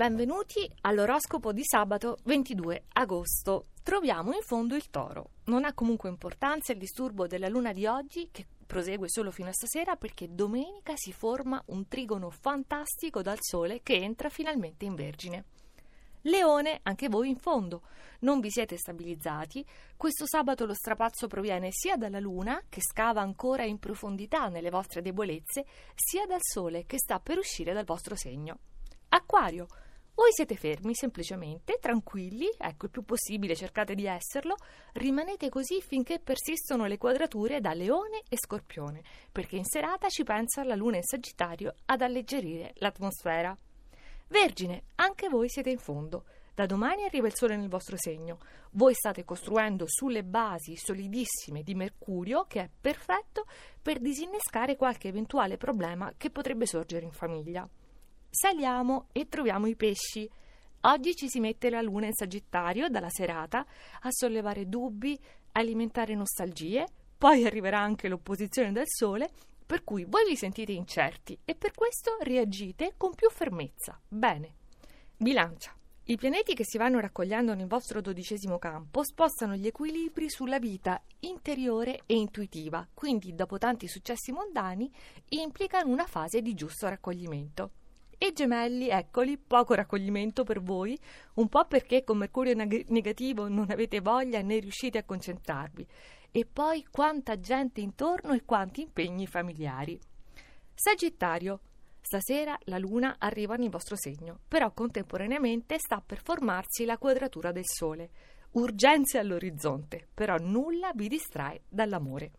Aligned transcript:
Benvenuti 0.00 0.66
all'oroscopo 0.80 1.52
di 1.52 1.62
sabato 1.62 2.16
22 2.24 2.84
agosto. 2.94 3.66
Troviamo 3.82 4.32
in 4.32 4.40
fondo 4.40 4.74
il 4.74 4.88
toro. 4.88 5.32
Non 5.44 5.66
ha 5.66 5.74
comunque 5.74 6.08
importanza 6.08 6.72
il 6.72 6.78
disturbo 6.78 7.26
della 7.26 7.48
luna 7.50 7.74
di 7.74 7.84
oggi 7.84 8.30
che 8.32 8.46
prosegue 8.66 9.10
solo 9.10 9.30
fino 9.30 9.50
a 9.50 9.52
stasera 9.52 9.96
perché 9.96 10.34
domenica 10.34 10.94
si 10.96 11.12
forma 11.12 11.62
un 11.66 11.86
trigono 11.86 12.30
fantastico 12.30 13.20
dal 13.20 13.36
sole 13.40 13.82
che 13.82 13.96
entra 13.96 14.30
finalmente 14.30 14.86
in 14.86 14.94
Vergine. 14.94 15.44
Leone, 16.22 16.80
anche 16.84 17.10
voi 17.10 17.28
in 17.28 17.36
fondo. 17.36 17.82
Non 18.20 18.40
vi 18.40 18.50
siete 18.50 18.78
stabilizzati. 18.78 19.62
Questo 19.98 20.26
sabato 20.26 20.64
lo 20.64 20.72
strapazzo 20.72 21.26
proviene 21.26 21.68
sia 21.72 21.98
dalla 21.98 22.20
luna, 22.20 22.62
che 22.70 22.80
scava 22.80 23.20
ancora 23.20 23.64
in 23.64 23.78
profondità 23.78 24.48
nelle 24.48 24.70
vostre 24.70 25.02
debolezze, 25.02 25.66
sia 25.94 26.24
dal 26.24 26.40
sole, 26.40 26.86
che 26.86 26.96
sta 26.96 27.20
per 27.20 27.36
uscire 27.36 27.74
dal 27.74 27.84
vostro 27.84 28.16
segno. 28.16 28.60
Acquario. 29.10 29.66
Voi 30.14 30.32
siete 30.32 30.56
fermi, 30.56 30.94
semplicemente, 30.94 31.78
tranquilli, 31.80 32.48
ecco 32.58 32.86
il 32.86 32.90
più 32.90 33.04
possibile 33.04 33.56
cercate 33.56 33.94
di 33.94 34.06
esserlo, 34.06 34.56
rimanete 34.92 35.48
così 35.48 35.80
finché 35.80 36.18
persistono 36.18 36.86
le 36.86 36.98
quadrature 36.98 37.60
da 37.60 37.72
leone 37.72 38.22
e 38.28 38.36
scorpione, 38.36 39.02
perché 39.32 39.56
in 39.56 39.64
serata 39.64 40.08
ci 40.08 40.22
pensa 40.22 40.62
la 40.62 40.74
luna 40.74 40.96
in 40.96 41.02
Sagittario 41.02 41.74
ad 41.86 42.02
alleggerire 42.02 42.72
l'atmosfera. 42.76 43.56
Vergine, 44.28 44.84
anche 44.96 45.28
voi 45.28 45.48
siete 45.48 45.70
in 45.70 45.78
fondo. 45.78 46.24
Da 46.54 46.66
domani 46.66 47.04
arriva 47.04 47.26
il 47.26 47.34
sole 47.34 47.56
nel 47.56 47.68
vostro 47.68 47.96
segno. 47.96 48.38
Voi 48.72 48.92
state 48.92 49.24
costruendo 49.24 49.86
sulle 49.88 50.22
basi 50.22 50.76
solidissime 50.76 51.62
di 51.62 51.74
Mercurio, 51.74 52.44
che 52.46 52.60
è 52.60 52.70
perfetto 52.80 53.46
per 53.80 53.98
disinnescare 53.98 54.76
qualche 54.76 55.08
eventuale 55.08 55.56
problema 55.56 56.12
che 56.16 56.30
potrebbe 56.30 56.66
sorgere 56.66 57.06
in 57.06 57.12
famiglia. 57.12 57.66
Saliamo 58.32 59.08
e 59.10 59.28
troviamo 59.28 59.66
i 59.66 59.74
pesci. 59.74 60.30
Oggi 60.82 61.16
ci 61.16 61.28
si 61.28 61.40
mette 61.40 61.68
la 61.68 61.82
luna 61.82 62.06
in 62.06 62.12
Sagittario 62.12 62.88
dalla 62.88 63.10
serata 63.10 63.66
a 64.02 64.08
sollevare 64.10 64.68
dubbi, 64.68 65.18
alimentare 65.52 66.14
nostalgie, 66.14 66.86
poi 67.18 67.44
arriverà 67.44 67.80
anche 67.80 68.06
l'opposizione 68.06 68.70
del 68.70 68.86
Sole 68.86 69.28
per 69.66 69.82
cui 69.82 70.04
voi 70.04 70.28
vi 70.28 70.36
sentite 70.36 70.70
incerti 70.70 71.38
e 71.44 71.56
per 71.56 71.72
questo 71.72 72.18
reagite 72.20 72.94
con 72.96 73.14
più 73.14 73.28
fermezza. 73.30 74.00
Bene. 74.06 74.54
Bilancia. 75.16 75.74
I 76.04 76.16
pianeti 76.16 76.54
che 76.54 76.64
si 76.64 76.78
vanno 76.78 77.00
raccogliendo 77.00 77.54
nel 77.54 77.66
vostro 77.66 78.00
dodicesimo 78.00 78.58
campo 78.58 79.02
spostano 79.02 79.54
gli 79.54 79.66
equilibri 79.66 80.30
sulla 80.30 80.60
vita 80.60 81.02
interiore 81.20 82.02
e 82.06 82.14
intuitiva, 82.14 82.86
quindi 82.94 83.34
dopo 83.34 83.58
tanti 83.58 83.88
successi 83.88 84.30
mondani 84.30 84.90
implicano 85.30 85.90
una 85.90 86.06
fase 86.06 86.42
di 86.42 86.54
giusto 86.54 86.88
raccoglimento. 86.88 87.72
E 88.22 88.34
gemelli, 88.34 88.90
eccoli, 88.90 89.38
poco 89.38 89.72
raccoglimento 89.72 90.44
per 90.44 90.60
voi, 90.60 90.98
un 91.36 91.48
po' 91.48 91.64
perché 91.64 92.04
con 92.04 92.18
Mercurio 92.18 92.52
neg- 92.52 92.86
negativo 92.88 93.48
non 93.48 93.70
avete 93.70 94.02
voglia 94.02 94.42
né 94.42 94.58
riuscite 94.58 94.98
a 94.98 95.04
concentrarvi 95.04 95.86
e 96.30 96.44
poi 96.44 96.84
quanta 96.90 97.40
gente 97.40 97.80
intorno 97.80 98.34
e 98.34 98.44
quanti 98.44 98.82
impegni 98.82 99.26
familiari. 99.26 99.98
Sagittario. 100.74 101.60
Stasera 102.02 102.58
la 102.64 102.76
luna 102.76 103.16
arriva 103.18 103.54
nel 103.56 103.70
vostro 103.70 103.96
segno, 103.96 104.40
però 104.46 104.70
contemporaneamente 104.72 105.78
sta 105.78 106.02
per 106.04 106.20
formarsi 106.22 106.84
la 106.84 106.98
quadratura 106.98 107.52
del 107.52 107.66
sole. 107.66 108.10
Urgenze 108.50 109.16
all'orizzonte, 109.16 110.08
però 110.12 110.36
nulla 110.36 110.90
vi 110.94 111.08
distrae 111.08 111.62
dall'amore. 111.70 112.32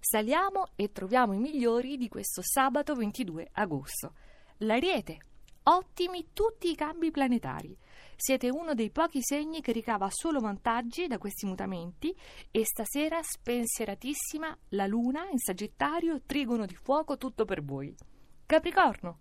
Saliamo 0.00 0.70
e 0.74 0.90
troviamo 0.90 1.34
i 1.34 1.38
migliori 1.38 1.96
di 1.96 2.08
questo 2.08 2.42
sabato 2.42 2.96
22 2.96 3.50
agosto. 3.52 4.14
L'Ariete. 4.58 5.18
Ottimi 5.64 6.28
tutti 6.32 6.70
i 6.70 6.76
cambi 6.76 7.10
planetari. 7.10 7.76
Siete 8.14 8.50
uno 8.50 8.74
dei 8.74 8.90
pochi 8.90 9.20
segni 9.20 9.60
che 9.60 9.72
ricava 9.72 10.08
solo 10.10 10.38
vantaggi 10.38 11.08
da 11.08 11.18
questi 11.18 11.44
mutamenti 11.44 12.14
e 12.52 12.64
stasera 12.64 13.20
spensieratissima 13.20 14.56
la 14.68 14.86
luna 14.86 15.28
in 15.28 15.38
Sagittario, 15.38 16.22
trigono 16.24 16.66
di 16.66 16.76
fuoco, 16.76 17.18
tutto 17.18 17.44
per 17.44 17.64
voi. 17.64 17.92
Capricorno. 18.46 19.18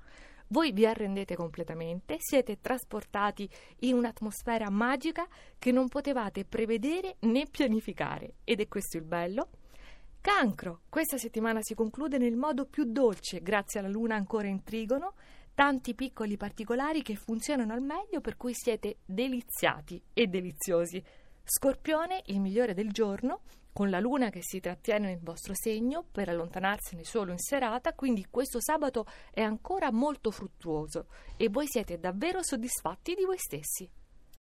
Voi 0.50 0.72
vi 0.72 0.86
arrendete 0.86 1.36
completamente, 1.36 2.18
siete 2.20 2.60
trasportati 2.62 3.50
in 3.80 3.96
un'atmosfera 3.96 4.70
magica 4.70 5.28
che 5.58 5.72
non 5.72 5.88
potevate 5.88 6.46
prevedere 6.46 7.16
né 7.22 7.48
pianificare. 7.50 8.36
Ed 8.44 8.60
è 8.60 8.68
questo 8.68 8.98
il 8.98 9.04
bello. 9.04 9.50
Cancro. 10.24 10.84
Questa 10.88 11.18
settimana 11.18 11.60
si 11.62 11.74
conclude 11.74 12.18
nel 12.18 12.38
modo 12.38 12.66
più 12.66 12.86
dolce, 12.86 13.42
grazie 13.42 13.82
alla 13.82 13.90
luna 13.90 14.16
ancora 14.16 14.48
in 14.48 14.64
trigono 14.64 15.16
tanti 15.54 15.94
piccoli 15.96 16.38
particolari 16.38 17.02
che 17.02 17.18
funzionano 17.18 17.74
al 17.74 17.82
meglio 17.82 18.22
per 18.22 18.38
cui 18.38 18.54
siete 18.54 19.00
deliziati 19.04 20.02
e 20.14 20.28
deliziosi. 20.28 21.04
Scorpione, 21.44 22.22
il 22.28 22.40
migliore 22.40 22.74
del 22.74 22.92
giorno, 22.92 23.42
con 23.74 23.90
la 23.90 24.00
luna 24.00 24.30
che 24.30 24.40
si 24.42 24.62
trattiene 24.62 25.08
nel 25.08 25.20
vostro 25.22 25.54
segno 25.54 26.06
per 26.10 26.30
allontanarsene 26.30 27.04
solo 27.04 27.34
in 27.34 27.40
serata, 27.40 27.94
quindi 27.94 28.28
questo 28.30 28.62
sabato 28.62 29.06
è 29.30 29.42
ancora 29.42 29.92
molto 29.92 30.32
fruttuoso 30.32 31.08
e 31.36 31.50
voi 31.50 31.68
siete 31.68 32.00
davvero 32.00 32.42
soddisfatti 32.42 33.14
di 33.14 33.26
voi 33.26 33.38
stessi. 33.38 33.92